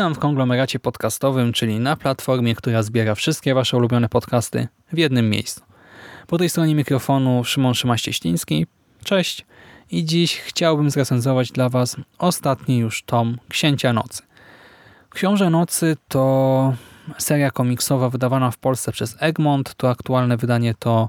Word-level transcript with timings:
Witam 0.00 0.14
w 0.14 0.18
konglomeracie 0.18 0.78
podcastowym, 0.78 1.52
czyli 1.52 1.80
na 1.80 1.96
platformie, 1.96 2.54
która 2.54 2.82
zbiera 2.82 3.14
wszystkie 3.14 3.54
Wasze 3.54 3.76
ulubione 3.76 4.08
podcasty 4.08 4.68
w 4.92 4.98
jednym 4.98 5.30
miejscu. 5.30 5.60
Po 6.26 6.38
tej 6.38 6.48
stronie 6.48 6.74
mikrofonu 6.74 7.44
Szymon 7.44 7.72
Szymaś-Cieśliński. 7.72 8.66
Cześć. 9.04 9.46
I 9.90 10.04
dziś 10.04 10.40
chciałbym 10.40 10.90
zrecenzować 10.90 11.52
dla 11.52 11.68
Was 11.68 11.96
ostatni 12.18 12.78
już 12.78 13.02
tom 13.02 13.38
Księcia 13.48 13.92
Nocy. 13.92 14.22
Książę 15.10 15.50
Nocy 15.50 15.96
to 16.08 16.74
seria 17.18 17.50
komiksowa 17.50 18.10
wydawana 18.10 18.50
w 18.50 18.58
Polsce 18.58 18.92
przez 18.92 19.16
Egmont. 19.18 19.74
To 19.74 19.90
aktualne 19.90 20.36
wydanie 20.36 20.74
to 20.78 21.08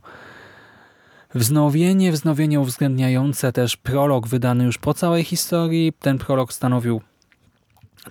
wznowienie, 1.35 2.11
wznowienie 2.11 2.59
uwzględniające 2.59 3.51
też 3.51 3.77
prolog 3.77 4.27
wydany 4.27 4.63
już 4.63 4.77
po 4.77 4.93
całej 4.93 5.23
historii. 5.23 5.93
Ten 5.99 6.17
prolog 6.17 6.53
stanowił 6.53 7.01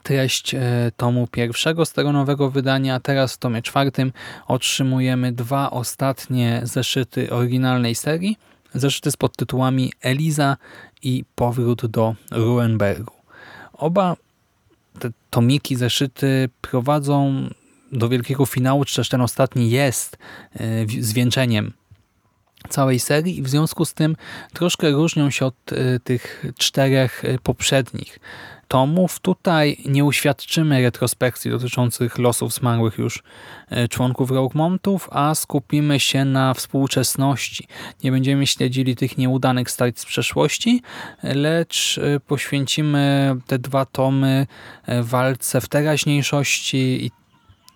treść 0.03 0.55
e, 0.55 0.61
tomu 0.97 1.27
pierwszego 1.27 1.85
z 1.85 1.93
tego 1.93 2.13
nowego 2.13 2.51
wydania. 2.51 3.01
Teraz 3.01 3.35
w 3.35 3.39
tomie 3.39 3.63
czwartym 3.63 4.13
otrzymujemy 4.47 5.33
dwa 5.33 5.71
ostatnie 5.71 6.61
zeszyty 6.65 7.31
oryginalnej 7.31 7.95
serii. 7.95 8.37
Zeszyty 8.75 9.11
z 9.11 9.17
podtytułami 9.17 9.93
Eliza 10.01 10.57
i 11.03 11.25
Powrót 11.35 11.87
do 11.87 12.15
Ruenbergu. 12.31 13.15
Oba 13.73 14.17
te 14.99 15.11
tomiki, 15.31 15.77
zeszyty 15.77 16.49
prowadzą 16.61 17.49
do 17.93 18.09
wielkiego 18.09 18.47
finału, 18.47 18.85
czy 18.85 18.97
też 18.97 19.09
ten 19.09 19.21
ostatni 19.21 19.71
jest 19.71 20.19
e, 20.55 20.87
zwieńczeniem 21.01 21.73
całej 22.69 23.01
serii 23.01 23.39
i 23.39 23.43
w 23.43 23.49
związku 23.49 23.85
z 23.85 23.95
tym 23.95 24.17
troszkę 24.53 24.91
różnią 24.91 25.31
się 25.31 25.47
od 25.47 25.73
e, 25.73 26.01
tych 26.01 26.45
czterech 26.59 27.25
e, 27.25 27.39
poprzednich 27.39 28.19
tomów. 28.69 29.21
Tutaj 29.21 29.77
nie 29.87 30.05
uświadczymy 30.05 30.83
retrospekcji 30.83 31.51
dotyczących 31.51 32.19
losów 32.19 32.55
zmarłych 32.55 32.99
już 32.99 33.23
e, 33.69 33.89
członków 33.89 34.31
Roguemontów, 34.31 35.09
a 35.13 35.35
skupimy 35.35 36.01
się 36.01 36.25
na 36.25 36.55
współczesności. 36.55 37.67
Nie 38.05 38.13
będziemy 38.13 38.47
śledzili 38.47 38.97
tych 38.97 39.19
nieudanych 39.19 39.71
starć 39.71 39.99
z 39.99 40.05
przeszłości, 40.05 40.83
lecz 41.23 42.01
poświęcimy 42.27 43.37
te 43.47 43.59
dwa 43.59 43.85
tomy 43.85 44.47
walce 45.03 45.61
w 45.61 45.69
teraźniejszości 45.69 47.07
i 47.07 47.11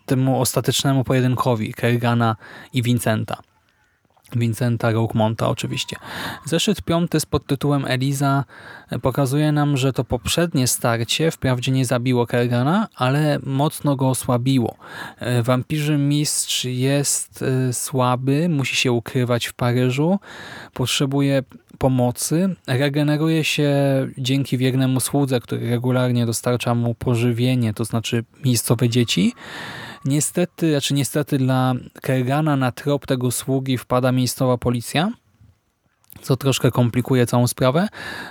temu 0.06 0.40
ostatecznemu 0.40 1.04
pojedynkowi 1.04 1.74
Kergana 1.74 2.36
i 2.72 2.82
Vincenta. 2.82 3.53
Vincenta 4.32 4.90
Roguemonta 4.90 5.48
oczywiście. 5.48 5.96
Zeszyt 6.44 6.82
piąty 6.82 7.20
z 7.20 7.26
pod 7.26 7.46
tytułem 7.46 7.84
Eliza 7.88 8.44
pokazuje 9.02 9.52
nam, 9.52 9.76
że 9.76 9.92
to 9.92 10.04
poprzednie 10.04 10.66
starcie 10.66 11.30
wprawdzie 11.30 11.72
nie 11.72 11.84
zabiło 11.84 12.26
Kergana, 12.26 12.88
ale 12.96 13.38
mocno 13.42 13.96
go 13.96 14.08
osłabiło. 14.08 14.76
E, 15.18 15.42
Wampirzy 15.42 15.98
mistrz 15.98 16.64
jest 16.64 17.42
e, 17.42 17.72
słaby, 17.72 18.48
musi 18.48 18.76
się 18.76 18.92
ukrywać 18.92 19.46
w 19.46 19.52
Paryżu, 19.52 20.18
potrzebuje 20.72 21.42
pomocy, 21.78 22.54
regeneruje 22.66 23.44
się 23.44 23.72
dzięki 24.18 24.58
wiernemu 24.58 25.00
słudze, 25.00 25.40
który 25.40 25.70
regularnie 25.70 26.26
dostarcza 26.26 26.74
mu 26.74 26.94
pożywienie, 26.94 27.74
to 27.74 27.84
znaczy 27.84 28.24
miejscowe 28.44 28.88
dzieci. 28.88 29.34
Niestety, 30.04 30.70
znaczy 30.70 30.94
niestety 30.94 31.38
dla 31.38 31.74
Kergana 32.02 32.56
na 32.56 32.72
trop 32.72 33.06
tego 33.06 33.30
sługi 33.30 33.78
wpada 33.78 34.12
miejscowa 34.12 34.58
policja, 34.58 35.10
co 36.22 36.36
troszkę 36.36 36.70
komplikuje 36.70 37.26
całą 37.26 37.46
sprawę, 37.46 37.88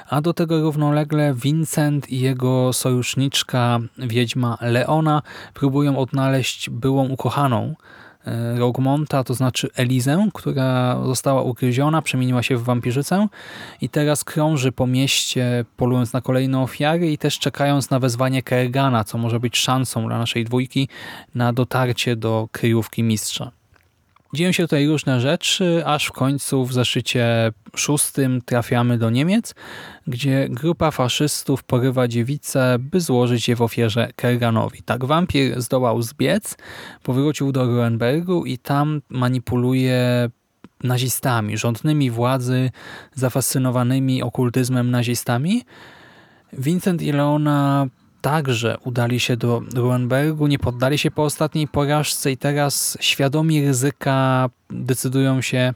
a 0.09 0.21
do 0.21 0.33
tego 0.33 0.61
równolegle 0.61 1.33
Vincent 1.33 2.09
i 2.09 2.19
jego 2.19 2.73
sojuszniczka, 2.73 3.79
wiedźma 3.97 4.57
Leona, 4.61 5.21
próbują 5.53 5.97
odnaleźć 5.97 6.69
byłą 6.69 7.09
ukochaną 7.09 7.75
e, 8.25 8.59
Roguemonta, 8.59 9.23
to 9.23 9.33
znaczy 9.33 9.69
Elizę, 9.75 10.27
która 10.33 10.99
została 11.05 11.41
ugryziona, 11.41 12.01
przemieniła 12.01 12.43
się 12.43 12.57
w 12.57 12.63
wampirzycę 12.63 13.27
i 13.81 13.89
teraz 13.89 14.23
krąży 14.23 14.71
po 14.71 14.87
mieście, 14.87 15.65
polując 15.77 16.13
na 16.13 16.21
kolejne 16.21 16.59
ofiary 16.59 17.11
i 17.11 17.17
też 17.17 17.39
czekając 17.39 17.89
na 17.89 17.99
wezwanie 17.99 18.43
Kergana, 18.43 19.03
co 19.03 19.17
może 19.17 19.39
być 19.39 19.57
szansą 19.57 20.07
dla 20.07 20.17
naszej 20.17 20.45
dwójki 20.45 20.87
na 21.35 21.53
dotarcie 21.53 22.15
do 22.15 22.47
kryjówki 22.51 23.03
mistrza. 23.03 23.62
Dzieją 24.33 24.51
się 24.51 24.63
tutaj 24.63 24.87
różne 24.87 25.21
rzeczy, 25.21 25.83
aż 25.85 26.05
w 26.05 26.11
końcu 26.11 26.65
w 26.65 26.73
zeszycie 26.73 27.51
szóstym 27.75 28.41
trafiamy 28.45 28.97
do 28.97 29.09
Niemiec, 29.09 29.55
gdzie 30.07 30.47
grupa 30.49 30.91
faszystów 30.91 31.63
porywa 31.63 32.07
dziewicę, 32.07 32.75
by 32.79 33.01
złożyć 33.01 33.47
je 33.47 33.55
w 33.55 33.61
ofierze 33.61 34.09
Kerganowi. 34.15 34.83
Tak, 34.83 35.05
wampir 35.05 35.61
zdołał 35.61 36.01
zbiec, 36.01 36.57
powrócił 37.03 37.51
do 37.51 37.65
Ruenbergu 37.65 38.45
i 38.45 38.57
tam 38.57 39.01
manipuluje 39.09 40.29
nazistami, 40.83 41.57
rządnymi 41.57 42.11
władzy, 42.11 42.71
zafascynowanymi 43.13 44.23
okultyzmem 44.23 44.91
nazistami. 44.91 45.63
Vincent 46.53 47.01
i 47.01 47.11
Leona 47.11 47.87
także 48.23 48.77
udali 48.83 49.19
się 49.19 49.37
do 49.37 49.61
Ruenbergu, 49.75 50.47
nie 50.47 50.59
poddali 50.59 50.97
się 50.97 51.11
po 51.11 51.23
ostatniej 51.23 51.67
porażce 51.67 52.31
i 52.31 52.37
teraz 52.37 52.97
świadomi 53.01 53.65
ryzyka 53.65 54.49
decydują 54.69 55.41
się 55.41 55.73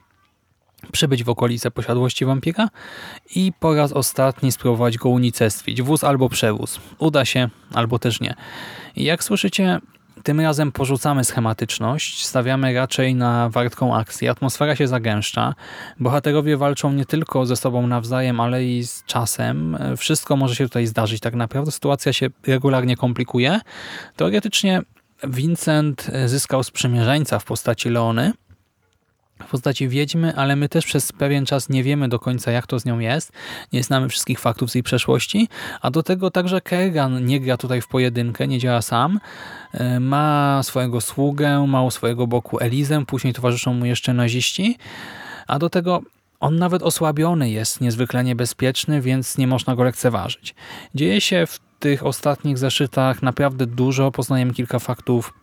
przybyć 0.92 1.24
w 1.24 1.30
okolice 1.30 1.72
posiadłości 1.72 2.26
wampira 2.26 2.70
i 3.36 3.54
po 3.60 3.76
raz 3.76 3.92
ostatni 3.92 4.52
spróbować 4.52 4.98
go 4.98 5.10
unicestwić. 5.10 5.82
Wóz 5.82 6.04
albo 6.04 6.30
przewóz. 6.30 6.80
Uda 7.00 7.26
się, 7.26 7.50
albo 7.74 8.00
też 8.00 8.20
nie. 8.22 8.36
Jak 8.96 9.24
słyszycie, 9.24 9.80
tym 10.24 10.40
razem 10.40 10.72
porzucamy 10.72 11.24
schematyczność, 11.24 12.26
stawiamy 12.26 12.74
raczej 12.74 13.16
na 13.16 13.50
wartką 13.50 13.96
akcję. 13.96 14.32
Atmosfera 14.32 14.76
się 14.76 14.88
zagęszcza. 14.88 15.56
Bohaterowie 16.00 16.58
walczą 16.58 16.94
nie 16.94 17.06
tylko 17.06 17.46
ze 17.46 17.56
sobą 17.56 17.88
nawzajem, 17.88 18.40
ale 18.40 18.66
i 18.66 18.84
z 18.84 19.04
czasem. 19.06 19.78
Wszystko 19.98 20.36
może 20.36 20.56
się 20.56 20.64
tutaj 20.64 20.88
zdarzyć 20.88 21.20
tak 21.22 21.36
naprawdę. 21.36 21.72
Sytuacja 21.72 22.14
się 22.14 22.28
regularnie 22.48 22.98
komplikuje. 22.98 23.60
Teoretycznie 24.16 24.82
Vincent 25.24 26.12
zyskał 26.26 26.64
sprzymierzeńca 26.64 27.40
w 27.40 27.46
postaci 27.46 27.90
Leony, 27.90 28.34
w 29.46 29.50
postaci 29.50 29.90
wiedźmy, 29.90 30.36
ale 30.36 30.56
my 30.56 30.70
też 30.70 30.86
przez 30.86 31.12
pewien 31.12 31.46
czas 31.46 31.70
nie 31.70 31.84
wiemy 31.84 32.10
do 32.10 32.20
końca, 32.20 32.52
jak 32.52 32.68
to 32.68 32.80
z 32.80 32.86
nią 32.86 33.00
jest. 33.00 33.32
Nie 33.74 33.84
znamy 33.84 34.10
wszystkich 34.10 34.40
faktów 34.40 34.72
z 34.72 34.76
jej 34.76 34.84
przeszłości, 34.84 35.48
a 35.82 35.92
do 35.92 36.04
tego 36.04 36.32
także 36.32 36.62
Kerrigan 36.62 37.26
nie 37.26 37.40
gra 37.40 37.58
tutaj 37.58 37.82
w 37.82 37.88
pojedynkę, 37.88 38.48
nie 38.48 38.60
działa 38.60 38.82
sam. 38.82 39.20
E, 39.74 40.00
Ma 40.00 40.60
swojego 40.64 41.02
sługę, 41.02 41.68
ma 41.68 41.84
u 41.84 41.92
swojego 41.92 42.28
boku 42.28 42.60
Elizę, 42.60 43.06
później 43.06 43.34
towarzyszą 43.34 43.74
mu 43.74 43.86
jeszcze 43.86 44.14
naziści, 44.14 44.78
a 45.48 45.60
do 45.60 45.70
tego 45.70 46.02
on 46.40 46.56
nawet 46.56 46.84
osłabiony 46.84 47.50
jest 47.50 47.82
niezwykle 47.82 48.24
niebezpieczny, 48.24 49.02
więc 49.02 49.38
nie 49.38 49.48
można 49.48 49.76
go 49.76 49.84
lekceważyć. 49.84 50.56
Dzieje 50.96 51.22
się 51.22 51.46
w 51.46 51.60
tych 51.80 52.06
ostatnich 52.06 52.58
zeszytach 52.58 53.22
naprawdę 53.22 53.66
dużo, 53.66 54.12
poznajemy 54.12 54.54
kilka 54.54 54.80
faktów 54.80 55.34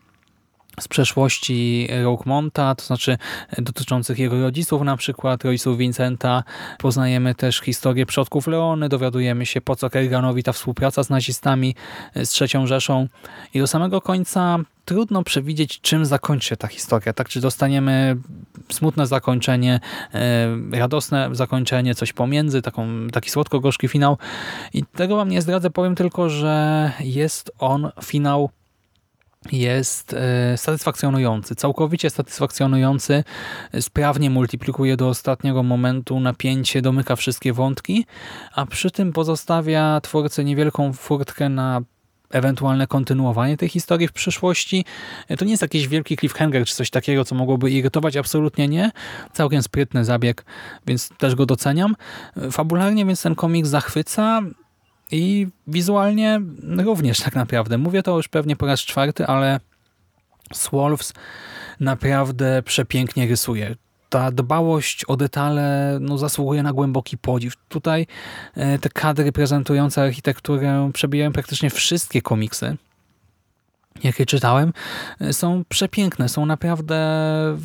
z 0.80 0.88
przeszłości 0.88 1.88
Roguemonta, 2.02 2.74
to 2.74 2.84
znaczy 2.84 3.18
dotyczących 3.58 4.18
jego 4.18 4.40
rodziców, 4.40 4.82
na 4.82 4.96
przykład 4.96 5.44
rodziców 5.44 5.78
Vincenta. 5.78 6.44
Poznajemy 6.78 7.34
też 7.34 7.60
historię 7.60 8.06
przodków 8.06 8.46
Leony, 8.46 8.88
dowiadujemy 8.88 9.46
się 9.46 9.60
po 9.60 9.76
co 9.76 9.90
Kerganowi 9.90 10.42
ta 10.42 10.52
współpraca 10.52 11.04
z 11.04 11.10
nazistami, 11.10 11.74
z 12.16 12.28
trzecią 12.28 12.66
Rzeszą 12.66 13.08
i 13.54 13.58
do 13.58 13.66
samego 13.66 14.00
końca 14.00 14.58
trudno 14.84 15.22
przewidzieć, 15.22 15.80
czym 15.80 16.06
zakończy 16.06 16.48
się 16.48 16.56
ta 16.56 16.68
historia. 16.68 17.12
Tak, 17.12 17.28
czy 17.28 17.40
dostaniemy 17.40 18.16
smutne 18.72 19.06
zakończenie, 19.06 19.80
e, 20.14 20.48
radosne 20.72 21.28
zakończenie, 21.32 21.94
coś 21.94 22.12
pomiędzy, 22.12 22.62
taką, 22.62 23.08
taki 23.12 23.30
słodko-gorzki 23.30 23.88
finał. 23.88 24.18
I 24.74 24.84
tego 24.84 25.16
wam 25.16 25.28
nie 25.28 25.42
zdradzę, 25.42 25.70
powiem 25.70 25.94
tylko, 25.94 26.30
że 26.30 26.92
jest 27.00 27.52
on 27.58 27.90
finał 28.02 28.50
jest 29.52 30.14
e, 30.14 30.58
satysfakcjonujący, 30.58 31.54
całkowicie 31.54 32.10
satysfakcjonujący, 32.10 33.24
sprawnie 33.80 34.30
multiplikuje 34.30 34.96
do 34.96 35.08
ostatniego 35.08 35.62
momentu 35.62 36.20
napięcie, 36.20 36.82
domyka 36.82 37.16
wszystkie 37.16 37.52
wątki, 37.52 38.06
a 38.54 38.66
przy 38.66 38.90
tym 38.90 39.12
pozostawia 39.12 40.00
twórcy 40.00 40.44
niewielką 40.44 40.92
furtkę 40.92 41.48
na 41.48 41.80
ewentualne 42.30 42.86
kontynuowanie 42.86 43.56
tej 43.56 43.68
historii 43.68 44.08
w 44.08 44.12
przyszłości. 44.12 44.84
To 45.38 45.44
nie 45.44 45.50
jest 45.50 45.62
jakiś 45.62 45.88
wielki 45.88 46.16
cliffhanger 46.16 46.64
czy 46.64 46.74
coś 46.74 46.90
takiego, 46.90 47.24
co 47.24 47.34
mogłoby 47.34 47.70
irytować, 47.70 48.16
absolutnie 48.16 48.68
nie. 48.68 48.90
Całkiem 49.32 49.62
sprytny 49.62 50.04
zabieg, 50.04 50.44
więc 50.86 51.08
też 51.08 51.34
go 51.34 51.46
doceniam. 51.46 51.96
Fabularnie 52.52 53.06
więc 53.06 53.22
ten 53.22 53.34
komik 53.34 53.66
zachwyca 53.66 54.42
i 55.14 55.46
wizualnie 55.66 56.40
również 56.84 57.20
tak 57.20 57.34
naprawdę. 57.34 57.78
Mówię 57.78 58.02
to 58.02 58.16
już 58.16 58.28
pewnie 58.28 58.56
po 58.56 58.66
raz 58.66 58.80
czwarty, 58.80 59.26
ale 59.26 59.60
Swolves 60.52 61.12
naprawdę 61.80 62.62
przepięknie 62.62 63.26
rysuje 63.26 63.74
ta 64.08 64.30
dbałość 64.30 65.04
o 65.04 65.16
detale 65.16 65.98
no, 66.00 66.18
zasługuje 66.18 66.62
na 66.62 66.72
głęboki 66.72 67.18
podziw. 67.18 67.54
Tutaj 67.68 68.06
e, 68.54 68.78
te 68.78 68.88
kadry 68.88 69.32
prezentujące 69.32 70.02
architekturę 70.02 70.90
przebijają 70.92 71.32
praktycznie 71.32 71.70
wszystkie 71.70 72.22
komiksy, 72.22 72.76
jakie 74.04 74.26
czytałem. 74.26 74.72
E, 75.20 75.32
Są 75.32 75.64
przepiękne, 75.68 76.28
są 76.28 76.46
naprawdę 76.46 76.96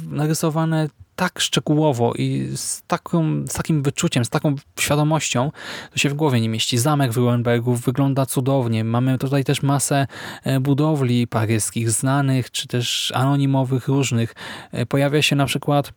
narysowane 0.08 0.90
tak 1.20 1.40
szczegółowo 1.40 2.14
i 2.14 2.50
z, 2.56 2.82
taką, 2.88 3.48
z 3.48 3.54
takim 3.54 3.84
wyczuciem, 3.84 4.26
z 4.26 4.30
taką 4.30 4.56
świadomością, 4.80 5.52
to 5.92 6.00
się 6.00 6.10
w 6.10 6.14
głowie 6.14 6.42
nie 6.42 6.50
mieści. 6.50 6.78
Zamek 6.78 7.12
w 7.12 7.18
Ruenbergu 7.18 7.76
wygląda 7.76 8.26
cudownie. 8.26 8.84
Mamy 8.84 9.18
tutaj 9.18 9.44
też 9.44 9.62
masę 9.62 10.08
e, 10.44 10.60
budowli 10.60 11.28
paryskich, 11.28 11.92
znanych 11.92 12.52
czy 12.52 12.68
też 12.68 13.12
anonimowych, 13.16 13.88
różnych. 13.88 14.36
E, 14.72 14.86
Pojawia 14.86 15.22
się 15.22 15.36
na 15.36 15.46
przykład 15.46 15.94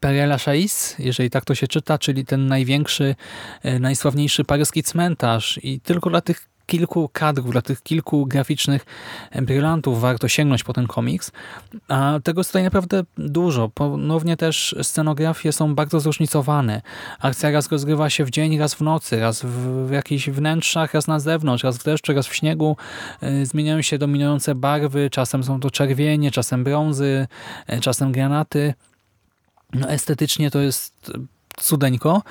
Père 0.00 0.28
Lachaise, 0.28 0.94
jeżeli 0.98 1.30
tak 1.30 1.44
to 1.44 1.54
się 1.54 1.68
czyta, 1.68 1.98
czyli 1.98 2.24
ten 2.24 2.46
największy, 2.46 3.14
e, 3.62 3.78
najsławniejszy 3.78 4.44
paryski 4.44 4.82
cmentarz 4.82 5.60
i 5.62 5.80
tylko 5.80 6.10
dla 6.10 6.20
tych 6.20 6.48
kilku 6.66 7.10
kadrów, 7.12 7.50
dla 7.50 7.62
tych 7.62 7.82
kilku 7.82 8.26
graficznych 8.26 8.86
brylantów 9.42 10.00
warto 10.00 10.28
sięgnąć 10.28 10.64
po 10.64 10.72
ten 10.72 10.86
komiks. 10.86 11.32
A 11.88 12.20
tego 12.24 12.40
jest 12.40 12.50
tutaj 12.50 12.62
naprawdę 12.62 13.02
dużo. 13.18 13.68
Ponownie 13.68 14.36
też 14.36 14.74
scenografie 14.82 15.52
są 15.52 15.74
bardzo 15.74 16.00
zróżnicowane. 16.00 16.82
Akcja 17.20 17.50
raz 17.50 17.72
rozgrywa 17.72 18.10
się 18.10 18.24
w 18.24 18.30
dzień, 18.30 18.58
raz 18.58 18.74
w 18.74 18.80
nocy, 18.80 19.20
raz 19.20 19.42
w 19.86 19.90
jakichś 19.90 20.30
wnętrzach, 20.30 20.94
raz 20.94 21.06
na 21.06 21.20
zewnątrz, 21.20 21.64
raz 21.64 21.78
w 21.78 21.84
deszczu, 21.84 22.12
raz 22.12 22.26
w 22.26 22.34
śniegu. 22.34 22.76
E, 23.20 23.46
Zmieniają 23.46 23.82
się 23.82 23.98
dominujące 23.98 24.54
barwy, 24.54 25.10
czasem 25.10 25.44
są 25.44 25.60
to 25.60 25.70
czerwienie, 25.70 26.30
czasem 26.30 26.64
brązy, 26.64 27.26
e, 27.66 27.80
czasem 27.80 28.12
granaty. 28.12 28.74
No, 29.72 29.88
estetycznie 29.88 30.50
to 30.50 30.60
jest 30.60 31.12
cudeńko, 31.60 32.22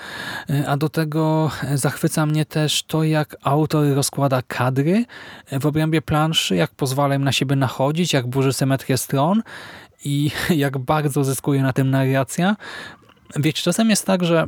a 0.68 0.78
do 0.78 0.90
tego 0.90 1.52
zachwyca 1.74 2.26
mnie 2.26 2.46
też 2.46 2.84
to, 2.84 3.04
jak 3.04 3.36
autor 3.44 3.96
rozkłada 3.96 4.42
kadry 4.48 5.06
w 5.52 5.66
obrębie 5.66 6.02
planszy, 6.02 6.56
jak 6.56 6.72
pozwala 6.72 7.16
im 7.16 7.24
na 7.24 7.32
siebie 7.32 7.56
nachodzić, 7.56 8.14
jak 8.14 8.28
burzy 8.28 8.54
symetrię 8.54 8.98
stron 8.98 9.42
i 10.06 10.32
jak 10.66 10.78
bardzo 10.78 11.24
zyskuje 11.24 11.62
na 11.62 11.74
tym 11.74 11.90
narracja. 11.90 12.56
Wiecie, 13.36 13.64
czasem 13.64 13.90
jest 13.90 14.06
tak, 14.06 14.24
że 14.24 14.48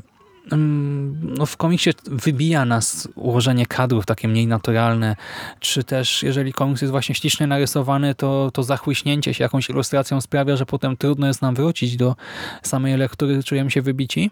mm, 0.51 1.33
no 1.37 1.45
w 1.45 1.57
komiksie 1.57 1.89
wybija 2.05 2.65
nas 2.65 3.07
ułożenie 3.15 3.65
kadrów 3.65 4.05
takie 4.05 4.27
mniej 4.27 4.47
naturalne, 4.47 5.15
czy 5.59 5.83
też 5.83 6.23
jeżeli 6.23 6.53
komiks 6.53 6.81
jest 6.81 6.91
właśnie 6.91 7.15
ślicznie 7.15 7.47
narysowany, 7.47 8.15
to, 8.15 8.51
to 8.53 8.63
zachłyśnięcie 8.63 9.33
się 9.33 9.43
jakąś 9.43 9.69
ilustracją 9.69 10.21
sprawia, 10.21 10.55
że 10.55 10.65
potem 10.65 10.97
trudno 10.97 11.27
jest 11.27 11.41
nam 11.41 11.55
wrócić 11.55 11.97
do 11.97 12.15
samej 12.63 12.97
lektury, 12.97 13.43
czujemy 13.43 13.71
się 13.71 13.81
wybici. 13.81 14.31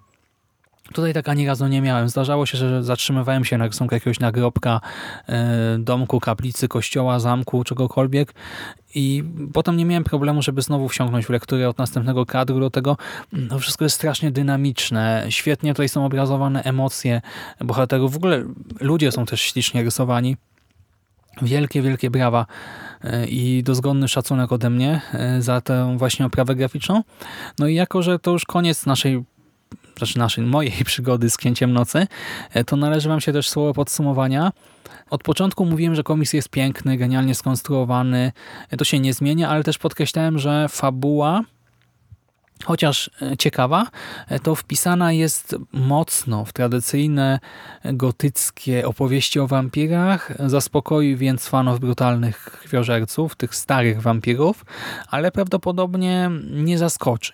Tutaj 0.94 1.14
tak 1.14 1.30
ani 1.30 1.48
razu 1.48 1.68
nie 1.68 1.82
miałem. 1.82 2.10
Zdarzało 2.10 2.46
się, 2.46 2.58
że 2.58 2.84
zatrzymywałem 2.84 3.46
się 3.46 3.58
na 3.58 3.68
rysunku 3.68 3.96
jakiegoś 3.96 4.20
nagrobka, 4.20 4.82
e, 5.30 5.78
domku, 5.80 6.20
kaplicy, 6.20 6.68
kościoła, 6.68 7.20
zamku, 7.20 7.64
czegokolwiek 7.64 8.34
i 8.96 9.24
potem 9.54 9.78
nie 9.78 9.86
miałem 9.86 10.04
problemu, 10.04 10.42
żeby 10.42 10.62
znowu 10.62 10.90
wsiąknąć 10.90 11.26
w 11.26 11.30
lekturę 11.30 11.70
od 11.70 11.78
następnego 11.78 12.26
kadru 12.26 12.60
do 12.60 12.70
tego. 12.70 12.98
To 13.50 13.60
wszystko 13.60 13.86
jest 13.86 13.96
strasznie 13.96 14.32
dynamiczne. 14.32 15.26
Świetnie 15.30 15.74
tutaj 15.74 15.90
są 15.90 16.06
obrazowane 16.06 16.64
emocje 16.64 17.22
bohaterów. 17.60 18.14
W 18.14 18.16
ogóle 18.16 18.44
ludzie 18.80 19.12
są 19.12 19.26
też 19.26 19.42
ślicznie 19.42 19.84
rysowani. 19.84 20.38
Wielkie, 21.42 21.82
wielkie 21.82 22.10
brawa 22.10 22.46
e, 23.04 23.28
i 23.28 23.64
dozgonny 23.64 24.08
szacunek 24.08 24.52
ode 24.52 24.70
mnie 24.70 25.02
e, 25.14 25.42
za 25.42 25.62
tę 25.62 25.98
właśnie 25.98 26.26
oprawę 26.26 26.56
graficzną. 26.56 27.04
No 27.60 27.68
i 27.68 27.76
jako, 27.76 28.02
że 28.02 28.20
to 28.20 28.32
już 28.32 28.46
koniec 28.46 28.86
naszej 28.86 29.24
znaczy 29.98 30.20
naszej, 30.20 30.44
mojej 30.44 30.84
przygody 30.86 31.30
z 31.30 31.38
Księciem 31.38 31.74
Nocy, 31.74 32.08
e, 32.54 32.64
to 32.64 32.76
należy 32.76 33.10
wam 33.10 33.22
się 33.22 33.34
też 33.34 33.50
słowo 33.50 33.74
podsumowania. 33.74 34.52
Od 35.10 35.24
początku 35.24 35.66
mówiłem, 35.66 35.96
że 35.96 36.04
komiks 36.04 36.34
jest 36.34 36.50
piękny, 36.50 36.98
genialnie 36.98 37.36
skonstruowany, 37.36 38.32
E, 38.70 38.78
to 38.78 38.86
się 38.86 39.00
nie 39.00 39.14
zmienia, 39.14 39.50
ale 39.50 39.64
też 39.64 39.78
podkreślałem, 39.78 40.40
że 40.40 40.70
fabuła 40.70 41.42
chociaż 42.64 43.12
e, 43.22 43.38
ciekawa, 43.38 43.88
to 44.44 44.56
wpisana 44.56 45.12
jest 45.12 45.56
mocno 45.72 46.46
w 46.46 46.54
tradycyjne 46.54 47.40
gotyckie 47.86 48.88
opowieści 48.88 49.40
o 49.40 49.48
wampirach. 49.48 50.32
Zaspokoi 50.50 51.16
więc 51.16 51.48
fanów 51.48 51.80
brutalnych 51.80 52.60
krwiożerców, 52.62 53.36
tych 53.36 53.56
starych 53.56 54.02
wampirów, 54.02 54.66
ale 55.08 55.32
prawdopodobnie 55.32 56.32
nie 56.52 56.78
zaskoczy. 56.78 57.34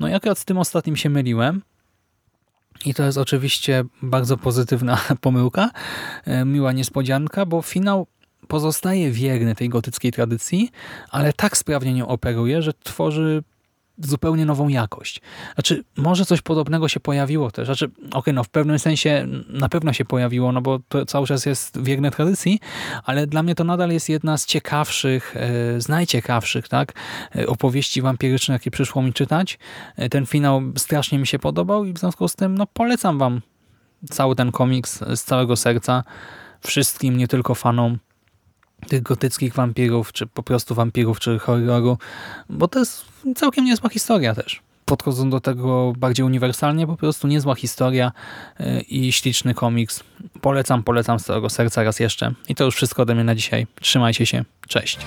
No 0.00 0.08
i 0.08 0.14
akurat 0.14 0.38
z 0.38 0.44
tym 0.44 0.58
ostatnim 0.58 0.96
się 0.96 1.10
myliłem. 1.10 1.62
I 2.84 2.94
to 2.94 3.02
jest 3.02 3.18
oczywiście 3.18 3.84
bardzo 4.02 4.36
pozytywna 4.36 4.98
pomyłka, 5.20 5.70
e, 6.24 6.44
miła 6.44 6.72
niespodzianka, 6.72 7.46
bo 7.46 7.62
finał 7.62 8.06
pozostaje 8.48 9.10
wierny 9.10 9.54
tej 9.54 9.68
gotyckiej 9.68 10.12
tradycji, 10.12 10.70
ale 11.10 11.32
tak 11.32 11.56
sprawnie 11.56 11.94
nią 11.94 12.08
operuje, 12.08 12.62
że 12.62 12.72
tworzy 12.72 13.42
zupełnie 14.00 14.46
nową 14.46 14.68
jakość. 14.68 15.20
Znaczy, 15.54 15.84
może 15.96 16.24
coś 16.24 16.42
podobnego 16.42 16.88
się 16.88 17.00
pojawiło 17.00 17.50
też. 17.50 17.66
Znaczy, 17.66 17.84
okej, 17.84 18.10
okay, 18.12 18.34
no 18.34 18.44
w 18.44 18.48
pewnym 18.48 18.78
sensie 18.78 19.26
na 19.48 19.68
pewno 19.68 19.92
się 19.92 20.04
pojawiło, 20.04 20.52
no 20.52 20.60
bo 20.60 20.78
to 20.88 21.06
cały 21.06 21.26
czas 21.26 21.46
jest 21.46 21.82
wierne 21.82 22.10
tradycji, 22.10 22.60
ale 23.04 23.26
dla 23.26 23.42
mnie 23.42 23.54
to 23.54 23.64
nadal 23.64 23.90
jest 23.90 24.08
jedna 24.08 24.38
z 24.38 24.46
ciekawszych, 24.46 25.36
e, 25.36 25.80
z 25.80 25.88
najciekawszych, 25.88 26.68
tak, 26.68 26.92
e, 27.36 27.46
opowieści 27.46 28.02
wampirycznych, 28.02 28.54
jakie 28.54 28.70
przyszło 28.70 29.02
mi 29.02 29.12
czytać. 29.12 29.58
E, 29.96 30.08
ten 30.08 30.26
finał 30.26 30.62
strasznie 30.76 31.18
mi 31.18 31.26
się 31.26 31.38
podobał 31.38 31.84
i 31.84 31.92
w 31.92 31.98
związku 31.98 32.28
z 32.28 32.34
tym, 32.34 32.58
no 32.58 32.66
polecam 32.66 33.18
wam 33.18 33.40
cały 34.10 34.36
ten 34.36 34.52
komiks 34.52 35.04
z 35.14 35.22
całego 35.22 35.56
serca 35.56 36.04
wszystkim, 36.60 37.16
nie 37.16 37.28
tylko 37.28 37.54
fanom 37.54 37.98
tych 38.88 39.02
gotyckich 39.02 39.54
wampirów, 39.54 40.12
czy 40.12 40.26
po 40.26 40.42
prostu 40.42 40.74
wampirów, 40.74 41.20
czy 41.20 41.38
horroru, 41.38 41.98
bo 42.48 42.68
to 42.68 42.78
jest 42.78 43.04
całkiem 43.36 43.64
niezła 43.64 43.88
historia 43.88 44.34
też. 44.34 44.60
Podchodzą 44.84 45.30
do 45.30 45.40
tego 45.40 45.92
bardziej 45.96 46.26
uniwersalnie, 46.26 46.86
po 46.86 46.96
prostu 46.96 47.28
niezła 47.28 47.54
historia 47.54 48.12
i 48.88 49.12
śliczny 49.12 49.54
komiks. 49.54 50.02
Polecam, 50.40 50.82
polecam 50.82 51.18
z 51.18 51.24
całego 51.24 51.50
serca 51.50 51.82
raz 51.82 52.00
jeszcze. 52.00 52.34
I 52.48 52.54
to 52.54 52.64
już 52.64 52.76
wszystko 52.76 53.02
ode 53.02 53.14
mnie 53.14 53.24
na 53.24 53.34
dzisiaj. 53.34 53.66
Trzymajcie 53.80 54.26
się. 54.26 54.44
Cześć. 54.68 54.98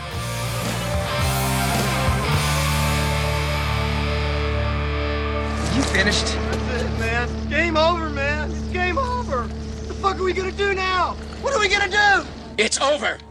You 5.77 5.83
finished? 5.83 6.25
That's 6.25 6.81
it, 6.81 6.99
man. 6.99 7.49
Game 7.49 7.77
over, 7.79 8.09
man. 8.09 8.51
It's 8.51 8.73
game 8.73 8.99
over. 8.99 9.47
What 9.47 9.87
the 9.87 9.93
fuck 9.93 10.15
are 10.15 10.23
we 10.23 10.33
gonna 10.33 10.51
do 10.51 10.73
now? 10.73 11.15
What 11.41 11.53
are 11.55 11.59
we 11.59 11.69
gonna 11.69 11.87
do? 11.87 12.25
It's 12.57 12.81
over. 12.81 13.30